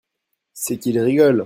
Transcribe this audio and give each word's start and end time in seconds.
C'est 0.55 0.77
qu'il 0.79 0.97
rigole. 0.99 1.39